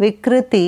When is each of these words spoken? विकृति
विकृति 0.00 0.64